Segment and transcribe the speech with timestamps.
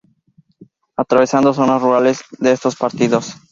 [0.97, 3.35] Atravesando zonas rurales de estos partidos.